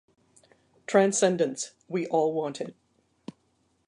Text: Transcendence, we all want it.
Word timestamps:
Transcendence, 0.87 1.73
we 1.87 2.07
all 2.07 2.33
want 2.33 2.59
it. 2.59 2.75